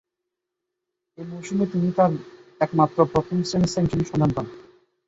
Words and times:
এ 1.17 1.27
মৌসুমে 1.27 1.65
তিনি 1.71 1.89
তার 1.91 2.11
একমাত্র 2.61 2.97
প্রথম-শ্রেণীর 3.13 3.73
সেঞ্চুরির 3.75 4.09
সন্ধান 4.11 4.31
পান। 4.35 4.45